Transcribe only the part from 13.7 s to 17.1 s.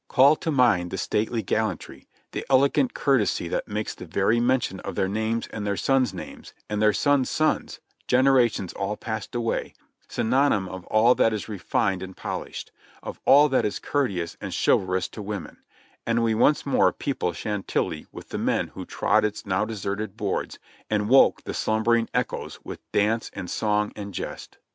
courteous and chivalrous to women, and we once more